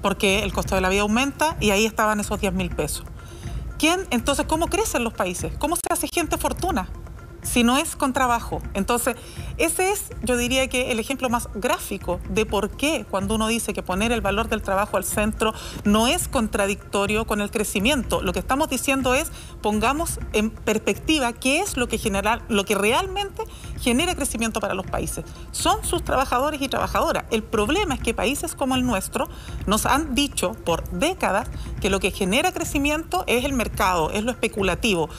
[0.03, 3.05] porque el costo de la vida aumenta y ahí estaban esos 10 mil pesos.
[3.77, 4.07] ¿Quién?
[4.11, 5.53] Entonces, ¿cómo crecen los países?
[5.57, 6.87] ¿Cómo se hace gente fortuna?
[7.45, 8.61] Si no es con trabajo.
[8.73, 9.15] Entonces,
[9.57, 13.73] ese es, yo diría que el ejemplo más gráfico de por qué cuando uno dice
[13.73, 15.53] que poner el valor del trabajo al centro
[15.83, 18.21] no es contradictorio con el crecimiento.
[18.21, 19.31] Lo que estamos diciendo es
[19.61, 23.43] pongamos en perspectiva qué es lo que genera, lo que realmente
[23.79, 25.23] genera crecimiento para los países.
[25.51, 27.25] Son sus trabajadores y trabajadoras.
[27.31, 29.27] El problema es que países como el nuestro
[29.67, 31.49] nos han dicho por décadas
[31.81, 35.09] que lo que genera crecimiento es el mercado, es lo especulativo.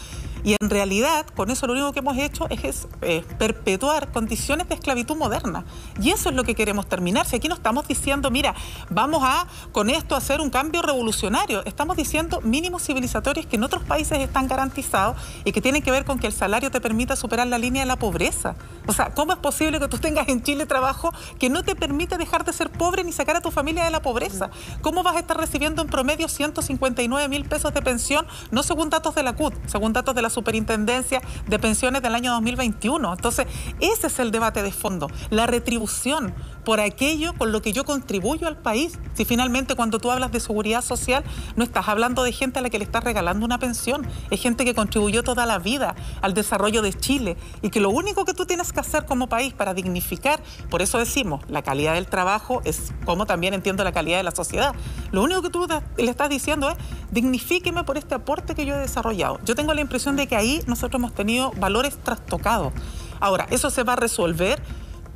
[0.46, 4.76] Y en realidad, con eso lo único que hemos hecho es, eh, perpetuar condiciones de
[4.76, 5.64] esclavitud moderna.
[6.00, 7.26] Y eso es lo que queremos terminar.
[7.26, 8.54] Si aquí no estamos diciendo, mira,
[8.88, 13.82] vamos a con esto hacer un cambio revolucionario, estamos diciendo mínimos civilizatorios que en otros
[13.82, 17.48] países están garantizados y que tienen que ver con que el salario te permita superar
[17.48, 18.54] la línea de la pobreza.
[18.86, 22.18] O sea, ¿cómo es posible que tú tengas en Chile trabajo que no te permite
[22.18, 24.50] dejar de ser pobre ni sacar a tu familia de la pobreza?
[24.80, 29.16] ¿Cómo vas a estar recibiendo en promedio 159 mil pesos de pensión, no según datos
[29.16, 33.10] de la CUT, según datos de la Superintendencia de Pensiones del año 2021.
[33.10, 33.46] Entonces,
[33.80, 36.34] ese es el debate de fondo, la retribución
[36.66, 38.98] por aquello con lo que yo contribuyo al país.
[39.14, 41.22] Si finalmente cuando tú hablas de seguridad social,
[41.54, 44.64] no estás hablando de gente a la que le estás regalando una pensión, es gente
[44.64, 48.46] que contribuyó toda la vida al desarrollo de Chile y que lo único que tú
[48.46, 52.92] tienes que hacer como país para dignificar, por eso decimos, la calidad del trabajo es
[53.04, 54.74] como también entiendo la calidad de la sociedad.
[55.12, 56.76] Lo único que tú le estás diciendo es,
[57.12, 59.38] dignifíqueme por este aporte que yo he desarrollado.
[59.44, 62.72] Yo tengo la impresión de que ahí nosotros hemos tenido valores trastocados.
[63.20, 64.60] Ahora, eso se va a resolver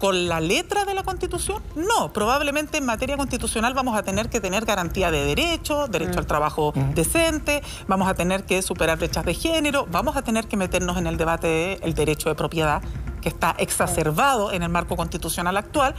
[0.00, 1.62] con la letra de la Constitución?
[1.76, 6.24] No, probablemente en materia constitucional vamos a tener que tener garantía de derechos, derecho al
[6.24, 6.28] mm.
[6.28, 6.94] trabajo mm.
[6.94, 11.06] decente, vamos a tener que superar brechas de género, vamos a tener que meternos en
[11.06, 12.82] el debate del derecho de propiedad
[13.20, 15.94] que está exacerbado en el marco constitucional actual,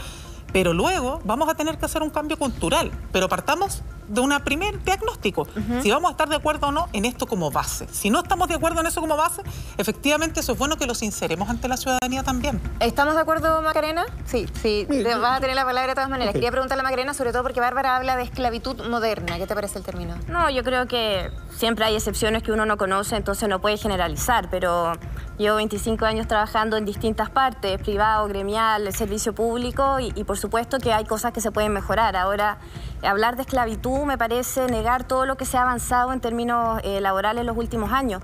[0.52, 4.84] pero luego vamos a tener que hacer un cambio cultural, pero partamos de un primer
[4.84, 5.48] diagnóstico,
[5.82, 7.88] si vamos a estar de acuerdo o no en esto como base.
[7.92, 9.42] Si no estamos de acuerdo en eso como base,
[9.78, 12.62] efectivamente eso es bueno que los inseremos ante la ciudadanía también.
[12.80, 14.06] ¿Estamos de acuerdo, Macarena?
[14.26, 14.88] Sí, sí,
[15.22, 16.34] vas a tener la palabra de todas maneras.
[16.34, 19.38] Quería preguntarle a Macarena, sobre todo porque Bárbara habla de esclavitud moderna.
[19.38, 20.16] ¿Qué te parece el término?
[20.28, 24.50] No, yo creo que siempre hay excepciones que uno no conoce, entonces no puede generalizar,
[24.50, 24.94] pero
[25.42, 30.78] Llevo 25 años trabajando en distintas partes, privado, gremial, el servicio público y, por supuesto
[30.78, 32.16] que hay cosas que se pueden mejorar.
[32.16, 32.60] Ahora,
[33.04, 37.02] Hablar de esclavitud me parece negar todo lo que se ha avanzado en términos eh,
[37.02, 38.22] laborales en los últimos años.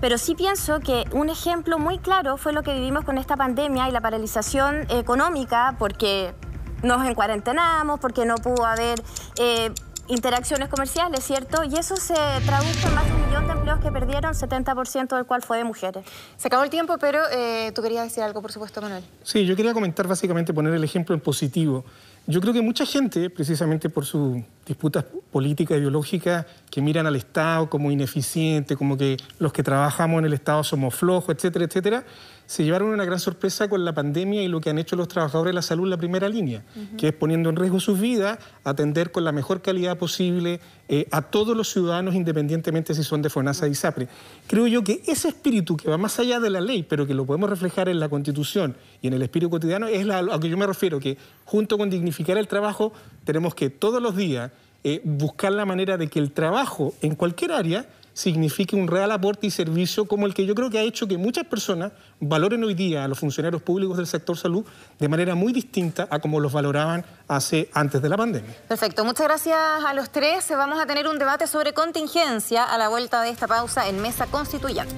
[0.00, 3.88] Pero sí pienso que un ejemplo muy claro fue lo que vivimos con esta pandemia
[3.88, 6.34] y la paralización económica, porque
[6.82, 9.02] nos encuarentenamos, porque no pudo haber
[9.38, 9.72] eh,
[10.08, 11.62] interacciones comerciales, ¿cierto?
[11.64, 15.26] Y eso se tradujo en más de un millón de empleos que perdieron, 70% del
[15.26, 16.04] cual fue de mujeres.
[16.36, 19.04] Se acabó el tiempo, pero eh, tú querías decir algo, por supuesto, Manuel.
[19.22, 21.84] Sí, yo quería comentar básicamente, poner el ejemplo en positivo.
[22.26, 27.70] Yo creo que mucha gente, precisamente por sus disputas políticas, ideológicas, que miran al Estado
[27.70, 32.04] como ineficiente, como que los que trabajamos en el Estado somos flojos, etcétera, etcétera,
[32.48, 35.50] se llevaron una gran sorpresa con la pandemia y lo que han hecho los trabajadores
[35.50, 36.64] de la salud en la primera línea,
[36.96, 40.58] que es poniendo en riesgo sus vidas, atender con la mejor calidad posible
[40.88, 44.08] eh, a todos los ciudadanos, independientemente si son de FONASA y ISAPRE.
[44.46, 47.26] Creo yo que ese espíritu que va más allá de la ley, pero que lo
[47.26, 50.56] podemos reflejar en la Constitución y en el espíritu cotidiano, es a lo que yo
[50.56, 54.52] me refiero, que junto con dignificar el trabajo, tenemos que todos los días
[54.84, 57.86] eh, buscar la manera de que el trabajo en cualquier área
[58.18, 61.16] signifique un real aporte y servicio como el que yo creo que ha hecho que
[61.16, 64.64] muchas personas valoren hoy día a los funcionarios públicos del sector salud
[64.98, 68.56] de manera muy distinta a como los valoraban hace antes de la pandemia.
[68.66, 70.48] Perfecto, muchas gracias a los tres.
[70.50, 74.26] Vamos a tener un debate sobre contingencia a la vuelta de esta pausa en Mesa
[74.26, 74.96] Constituyente.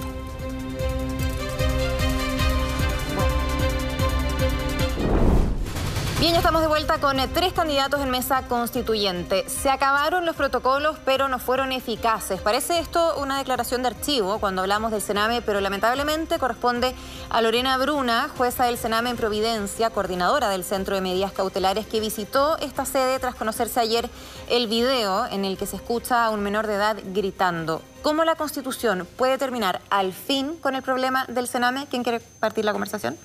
[6.21, 9.49] Bien, ya estamos de vuelta con eh, tres candidatos en mesa constituyente.
[9.49, 12.43] Se acabaron los protocolos, pero no fueron eficaces.
[12.43, 16.95] Parece esto una declaración de archivo cuando hablamos del Sename, pero lamentablemente corresponde
[17.31, 22.01] a Lorena Bruna, jueza del Sename en Providencia, coordinadora del Centro de Medidas Cautelares, que
[22.01, 24.11] visitó esta sede tras conocerse ayer
[24.51, 27.81] el video en el que se escucha a un menor de edad gritando.
[28.03, 31.87] ¿Cómo la Constitución puede terminar al fin con el problema del Sename?
[31.89, 33.17] ¿Quién quiere partir la conversación?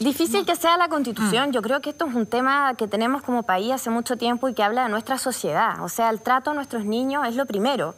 [0.00, 1.52] Difícil que sea la constitución, mm.
[1.52, 4.54] yo creo que esto es un tema que tenemos como país hace mucho tiempo y
[4.54, 5.82] que habla de nuestra sociedad.
[5.82, 7.94] O sea, el trato a nuestros niños es lo primero.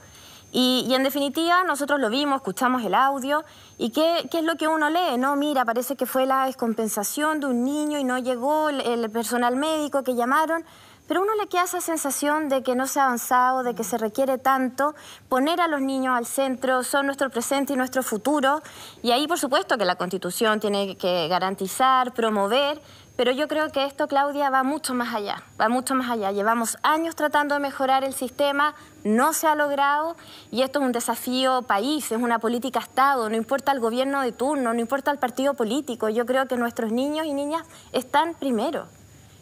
[0.53, 3.45] Y, en definitiva, nosotros lo vimos, escuchamos el audio.
[3.77, 5.19] ¿Y qué, qué, es lo que uno lee?
[5.19, 9.57] No, mira, parece que fue la descompensación de un niño y no llegó el personal
[9.57, 10.65] médico que llamaron
[11.07, 13.99] pero uno le queda esa sensación de que no se ha avanzado, de que se
[13.99, 14.95] requiere tanto,
[15.29, 18.63] poner a los niños al centro, son nuestro presente y nuestro futuro,
[19.03, 22.81] y ahí por supuesto que la Constitución tiene que garantizar, promover,
[23.17, 26.33] pero yo creo que esto, Claudia, va mucho más allá, va mucho más allá.
[26.33, 30.17] Llevamos años tratando de mejorar el sistema, no se ha logrado
[30.51, 34.33] y esto es un desafío país, es una política Estado, no importa el gobierno de
[34.33, 36.11] turno, no importa el partido político.
[36.11, 38.87] Yo creo que nuestros niños y niñas están primero.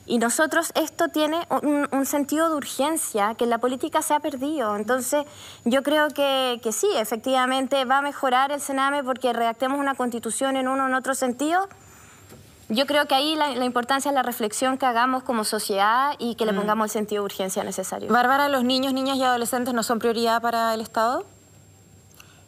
[0.07, 1.47] Y nosotros esto tiene
[1.90, 4.77] un, sentido de urgencia que en la política se ha perdido.
[4.77, 5.25] Entonces
[5.64, 10.57] yo creo que, que, sí, efectivamente va a mejorar el Sename porque redactemos una constitución
[10.57, 11.69] en uno o en otro sentido.
[12.69, 16.47] Yo creo que ahí la, importancia es la reflexión que hagamos como sociedad y que
[16.47, 16.57] le mm.
[16.57, 18.11] pongamos el sentido de urgencia necesario.
[18.11, 21.27] Bárbara, ¿los niños, niñas y adolescentes no son prioridad para el Estado?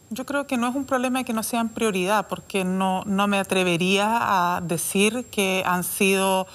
[0.09, 3.27] Yo creo que no es un problema de que no sean prioridad, porque no, no
[3.27, 6.47] me atrevería a decir que han sido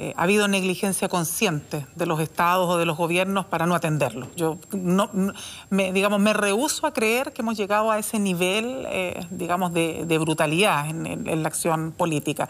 [0.00, 4.28] eh, ha habido negligencia consciente de los estados o de los gobiernos para no atenderlo.
[4.36, 5.10] Yo no,
[5.70, 10.18] me, digamos, me rehuso a creer que hemos llegado a ese nivel, eh, digamos, de,
[10.20, 12.48] brutalidad en la acción política.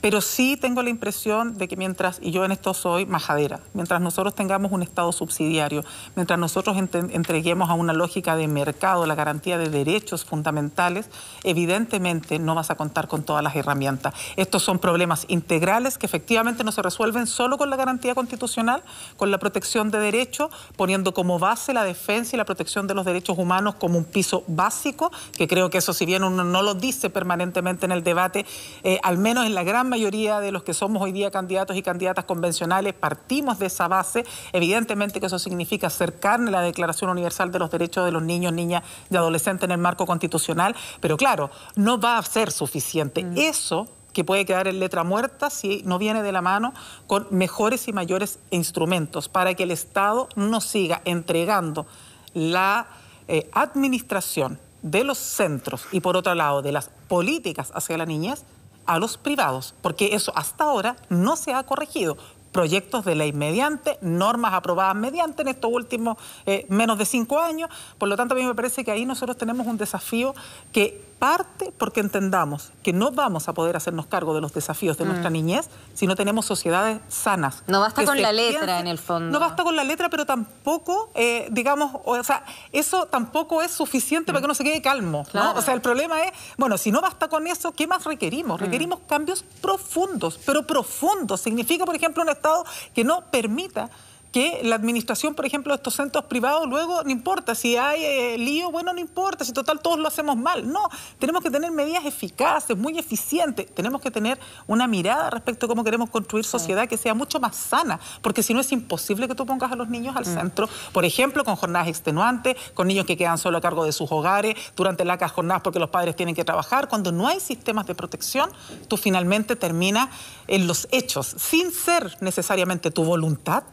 [0.00, 4.00] Pero sí tengo la impresión de que mientras, y yo en esto soy majadera, mientras
[4.00, 5.84] nosotros tengamos un Estado subsidiario,
[6.14, 11.10] mientras nosotros entreguemos a una lógica de mercado la garantía de derechos fundamentales,
[11.42, 14.14] evidentemente no vas a contar con todas las herramientas.
[14.36, 18.82] Estos son problemas integrales que efectivamente no se resuelven solo con la garantía constitucional,
[19.16, 23.04] con la protección de derechos, poniendo como base la defensa y la protección de los
[23.04, 26.74] derechos humanos como un piso básico, que creo que eso si bien uno no lo
[26.74, 28.46] dice permanentemente en el debate,
[28.84, 31.82] eh, al menos en la gran mayoría de los que somos hoy día candidatos y
[31.82, 34.24] candidatas convencionales partimos de esa base.
[34.52, 38.82] Evidentemente que eso significa acercar la Declaración Universal de los Derechos de los Niños, Niñas
[39.10, 43.24] y Adolescentes en el marco constitucional, pero claro, no va a ser suficiente.
[43.24, 43.38] Mm.
[43.38, 46.74] Eso que puede quedar en letra muerta si no viene de la mano
[47.06, 51.86] con mejores y mayores instrumentos para que el Estado no siga entregando
[52.34, 52.86] la
[53.28, 58.44] eh, administración de los centros y por otro lado de las políticas hacia la niñez
[58.88, 62.16] a los privados, porque eso hasta ahora no se ha corregido.
[62.52, 67.68] Proyectos de ley mediante, normas aprobadas mediante en estos últimos eh, menos de cinco años.
[67.98, 70.34] Por lo tanto, a mí me parece que ahí nosotros tenemos un desafío
[70.72, 75.04] que parte porque entendamos que no vamos a poder hacernos cargo de los desafíos de
[75.04, 75.32] nuestra mm.
[75.32, 77.62] niñez si no tenemos sociedades sanas.
[77.66, 79.30] No basta con la letra en el fondo.
[79.30, 84.32] No basta con la letra, pero tampoco, eh, digamos, o sea, eso tampoco es suficiente
[84.32, 85.26] para que uno se quede calmo.
[85.54, 88.60] O sea, el problema es, bueno, si no basta con eso, ¿qué más requerimos?
[88.60, 88.64] Mm.
[88.64, 91.40] Requerimos cambios profundos, pero profundos.
[91.40, 93.90] Significa, por ejemplo, un Estado que no permita
[94.32, 98.38] que la administración, por ejemplo, de estos centros privados, luego no importa, si hay eh,
[98.38, 100.70] lío, bueno, no importa, si total todos lo hacemos mal.
[100.70, 100.88] No,
[101.18, 105.84] tenemos que tener medidas eficaces, muy eficientes, tenemos que tener una mirada respecto a cómo
[105.84, 109.46] queremos construir sociedad que sea mucho más sana, porque si no es imposible que tú
[109.46, 110.34] pongas a los niños al mm.
[110.34, 114.10] centro, por ejemplo, con jornadas extenuantes, con niños que quedan solo a cargo de sus
[114.12, 117.94] hogares, durante largas jornadas porque los padres tienen que trabajar, cuando no hay sistemas de
[117.94, 118.50] protección,
[118.88, 120.08] tú finalmente terminas
[120.46, 123.64] en los hechos, sin ser necesariamente tu voluntad,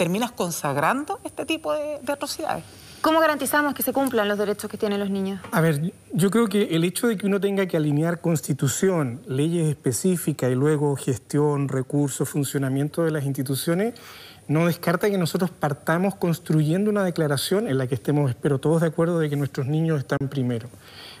[0.00, 2.64] terminas consagrando este tipo de, atrocidades.
[3.02, 5.42] ¿Cómo garantizamos que se cumplan los derechos que tienen los niños?
[5.52, 9.68] A ver, yo creo que el hecho de que uno tenga que alinear constitución, leyes
[9.68, 13.92] específicas y luego gestión, recursos, funcionamiento de las instituciones,
[14.48, 18.86] no descarta que nosotros partamos construyendo una declaración en la que estemos, espero, todos de
[18.86, 20.70] acuerdo de que nuestros niños están primero.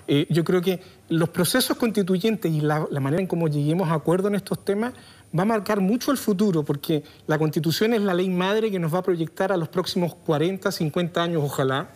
[0.08, 3.94] Eh, yo creo que los procesos constituyentes y la, la manera en cómo lleguemos a
[3.94, 4.94] acuerdo en estos temas
[5.36, 8.92] va a marcar mucho el futuro, porque la Constitución es la ley madre que nos
[8.92, 11.90] va a proyectar a los próximos 40, 50 años, ojalá,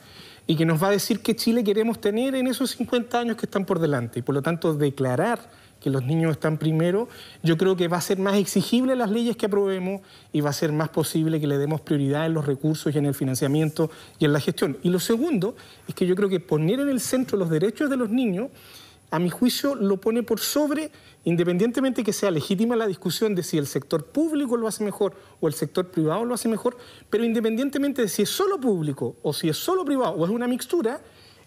[0.47, 3.47] y que nos va a decir qué Chile queremos tener en esos 50 años que
[3.47, 4.19] están por delante.
[4.19, 7.11] Y por lo tanto, declarar que los niños están primero,
[7.43, 10.01] yo creo que va a ser más exigible las leyes que aprobemos
[10.33, 13.05] y va a ser más posible que le demos prioridad en los recursos y en
[13.05, 14.79] el financiamiento y en la gestión.
[14.83, 15.55] Y lo segundo
[15.87, 18.49] es que yo creo que poner en el centro los derechos de los niños,
[19.15, 20.91] a mi juicio, lo pone por sobre
[21.23, 25.47] independientemente que sea legítima la discusión de si el sector público lo hace mejor o
[25.47, 26.77] el sector privado lo hace mejor,
[27.11, 30.49] pero independientemente de si es solo público o si es solo privado o es una
[30.49, 31.01] mixtura,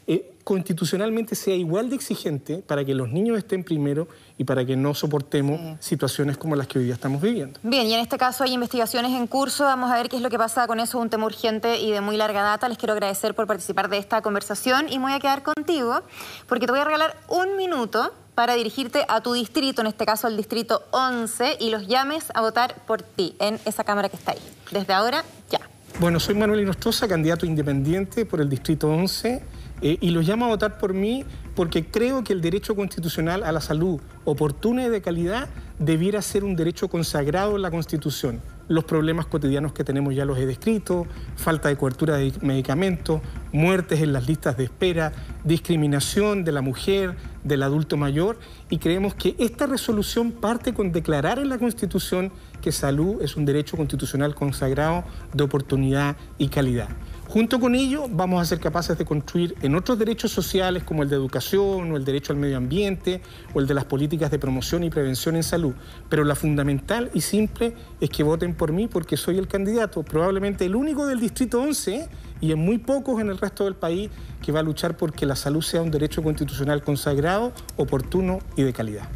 [0.08, 4.78] eh, constitucionalmente sea igual de exigente para que los niños estén primero y para que
[4.78, 7.60] no soportemos situaciones como las que hoy día estamos viviendo.
[7.64, 10.30] Bien, y en este caso hay investigaciones en curso, vamos a ver qué es lo
[10.30, 12.70] que pasa con eso, un tema urgente y de muy larga data.
[12.70, 16.02] Les quiero agradecer por participar de esta conversación y me voy a quedar contigo
[16.48, 20.28] porque te voy a regalar un minuto para dirigirte a tu distrito, en este caso
[20.28, 24.32] al distrito 11, y los llames a votar por ti en esa cámara que está
[24.32, 24.40] ahí.
[24.72, 25.60] Desde ahora, ya.
[26.00, 29.42] Bueno, soy Manuel Inostroza, candidato independiente por el distrito 11,
[29.82, 31.24] eh, y los llamo a votar por mí
[31.56, 36.44] porque creo que el derecho constitucional a la salud oportuna y de calidad debiera ser
[36.44, 41.08] un derecho consagrado en la Constitución los problemas cotidianos que tenemos ya los he descrito,
[41.36, 45.14] falta de cobertura de medicamentos, muertes en las listas de espera,
[45.44, 48.38] discriminación de la mujer, del adulto mayor,
[48.70, 53.46] y creemos que esta resolución parte con declarar en la Constitución que salud es un
[53.46, 56.90] derecho constitucional consagrado de oportunidad y calidad.
[57.38, 61.10] Junto con ello, vamos a ser capaces de construir en otros derechos sociales como el
[61.10, 63.22] de educación o el derecho al medio ambiente
[63.54, 65.76] o el de las políticas de promoción y prevención en salud.
[66.10, 70.66] Pero la fundamental y simple es que voten por mí porque soy el candidato, probablemente
[70.66, 72.10] el único del Distrito 11
[72.42, 74.10] y en muy pocos en el resto del país
[74.42, 78.74] que va a luchar porque la salud sea un derecho constitucional consagrado, oportuno y de
[78.74, 79.08] calidad.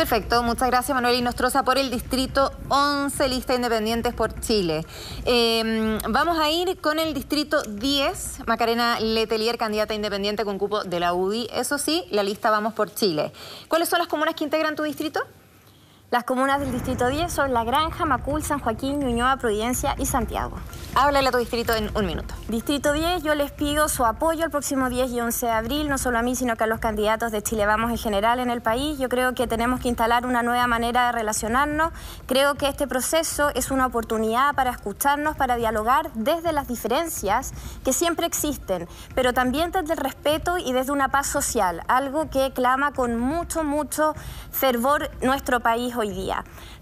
[0.00, 4.86] Perfecto, muchas gracias Manuel Inostroza por el distrito 11, lista independientes por Chile.
[5.26, 11.00] Em, vamos a ir con el distrito 10, Macarena Letelier, candidata independiente con cupo de
[11.00, 11.50] la UDI.
[11.52, 13.30] Eso sí, la lista vamos por Chile.
[13.68, 15.20] ¿Cuáles son las comunas que integran tu distrito?
[16.10, 20.56] Las comunas del Distrito 10 son La Granja, Macul, San Joaquín, Ñuñoa, Providencia y Santiago.
[20.96, 22.34] Háblale a tu distrito en un minuto.
[22.48, 25.98] Distrito 10, yo les pido su apoyo el próximo 10 y 11 de abril, no
[25.98, 28.60] solo a mí, sino que a los candidatos de Chile Vamos en general en el
[28.60, 28.98] país.
[28.98, 31.92] Yo creo que tenemos que instalar una nueva manera de relacionarnos.
[32.26, 37.52] Creo que este proceso es una oportunidad para escucharnos, para dialogar desde las diferencias
[37.84, 42.50] que siempre existen, pero también desde el respeto y desde una paz social, algo que
[42.52, 44.16] clama con mucho, mucho
[44.50, 45.94] fervor nuestro país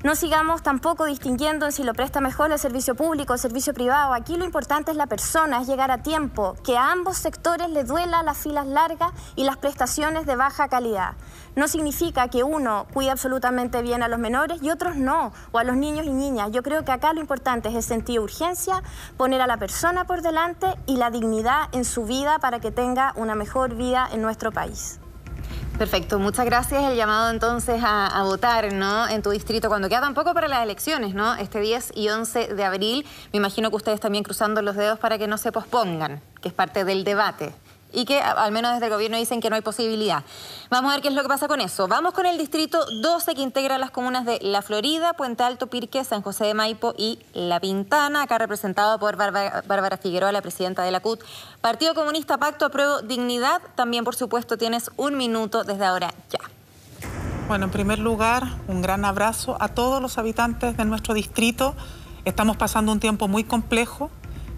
[0.05, 3.75] No sigamos tampoco distinguiendo en si lo presta mejor el servicio público o el servicio
[3.75, 4.15] privado.
[4.15, 7.89] Aquí lo importante es la persona, es llegar a tiempo, que a ambos sectores les
[7.89, 11.15] duela las filas largas y las prestaciones de baja calidad.
[11.57, 15.65] No significa que uno cuide absolutamente bien a los menores y otros no, o a
[15.65, 16.51] los niños y niñas.
[16.53, 18.83] Yo creo que acá lo importante es el sentido de urgencia,
[19.17, 23.13] poner a la persona por delante y la dignidad en su vida para que tenga
[23.17, 25.01] una mejor vida en nuestro país.
[25.79, 26.83] Perfecto, muchas gracias.
[26.83, 29.09] El llamado entonces a, votar ¿no?
[29.09, 31.37] en tu distrito cuando queda tampoco para las elecciones, ¿no?
[31.37, 33.07] Este 10 y 11 de abril.
[33.33, 36.55] Me imagino que ustedes también cruzando los dedos para que no se pospongan, que es
[36.55, 37.53] parte del debate
[37.93, 40.23] y que al menos desde el gobierno dicen que no hay posibilidad.
[40.71, 41.89] Vamos a ver qué es lo que pasa con eso.
[41.89, 46.05] Vamos con el distrito 12 que integra las comunas de La Florida, Puente Alto, Pirque,
[46.05, 50.91] San José de Maipo y La Pintana, acá representado por Bárbara, Figueroa, la presidenta de
[50.91, 51.23] la CUT.
[51.61, 56.41] Partido Comunista Pacto Apruebo Dignidad, también por supuesto tienes un minuto desde ahora ya.
[57.49, 61.75] Bueno, en primer lugar, un gran abrazo a todos los habitantes de nuestro distrito.
[62.27, 64.11] Estamos pasando un tiempo muy complejo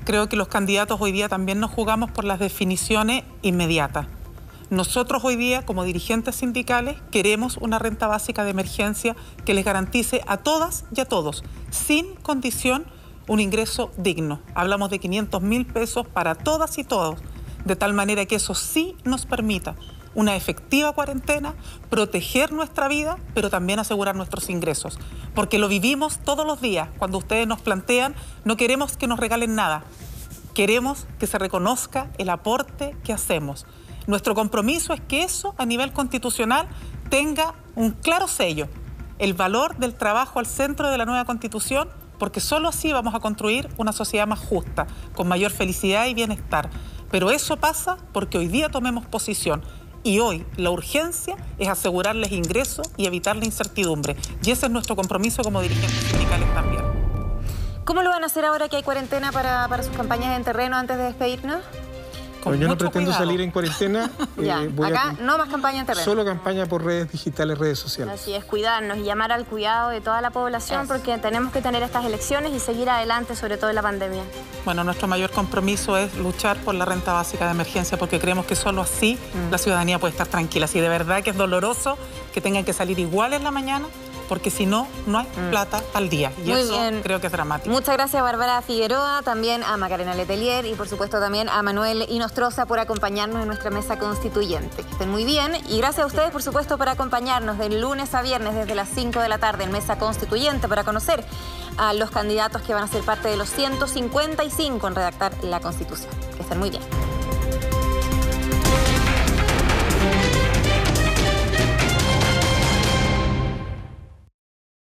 [0.05, 4.07] creo que los candidatos hoy día también nos jugamos por las definiciones inmediatas.
[4.71, 10.23] Nosotros hoy día, como dirigentes sindicales, queremos una renta básica de emergencia que les garantice
[10.29, 12.85] a todas y a todos, sin condición,
[13.27, 14.41] un ingreso digno.
[14.55, 17.19] Hablamos de 500 mil pesos para todas y todos,
[17.65, 19.75] de tal manera que eso sí nos permita
[20.15, 21.55] una efectiva cuarentena,
[21.89, 24.99] proteger nuestra vida, pero también asegurar nuestros ingresos.
[25.35, 26.89] Porque lo vivimos todos los días.
[26.99, 29.85] Cuando ustedes nos plantean, no queremos que nos regalen nada.
[30.55, 33.67] Queremos que se reconozca el aporte que hacemos.
[34.07, 36.69] Nuestro compromiso es que eso a nivel constitucional
[37.09, 38.69] tenga un claro sello,
[39.19, 41.89] el valor del trabajo al centro de la nueva constitución
[42.21, 46.69] porque solo así vamos a construir una sociedad más justa, con mayor felicidad y bienestar.
[47.11, 49.63] Pero eso pasa porque hoy día tomemos posición.
[50.03, 54.17] Y hoy la urgencia es asegurarles ingresos y evitar la incertidumbre.
[54.43, 56.83] Y ese es nuestro compromiso como dirigentes sindicales también.
[57.85, 60.97] ¿Cómo lo van a hacer ahora que hay cuarentena para, sus campañas en terreno antes
[60.97, 61.61] de despedirnos?
[62.45, 64.11] Yo no pretendo salir en cuarentena.
[64.37, 66.05] ya, eh, acá no más campaña en terreno.
[66.05, 68.21] Solo campaña por redes digitales, redes sociales.
[68.21, 71.83] Así es, cuidarnos y llamar al cuidado de toda la población porque tenemos que tener
[71.83, 74.23] estas elecciones y seguir adelante, sobre todo en la pandemia.
[74.65, 78.57] Bueno, nuestro mayor compromiso es luchar por la renta básica de emergencia porque creemos que
[78.57, 79.51] solo así mm.
[79.51, 80.67] la ciudadanía puede estar tranquila.
[80.67, 81.99] Si de verdad que es doloroso
[82.33, 83.87] que tengan que salir igual en la mañana,
[84.31, 85.51] porque si no, no hay mm.
[85.51, 86.33] plata al día.
[86.47, 87.69] Y eso creo que es dramático.
[87.69, 92.65] Muchas gracias, Bárbara Figueroa, también a Macarena Letelier y, por supuesto, también a Manuel Inostroza
[92.65, 94.85] por acompañarnos en nuestra mesa constituyente.
[94.85, 95.51] Que estén muy bien.
[95.69, 99.19] Y gracias a ustedes, por supuesto, por acompañarnos de lunes a viernes desde las 5
[99.19, 101.25] de la tarde en Mesa Constituyente para conocer
[101.77, 106.13] a los candidatos que van a ser parte de los 155 en redactar la Constitución.
[106.37, 107.20] Que estén muy bien.